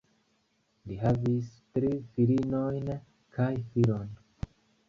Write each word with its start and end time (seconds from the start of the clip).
Li 0.91 0.97
havis 1.01 1.51
tri 1.77 1.91
filinojn 2.15 2.91
kaj 3.37 3.53
filon. 3.75 4.13